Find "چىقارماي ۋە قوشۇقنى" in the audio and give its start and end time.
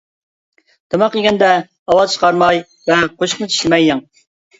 2.15-3.49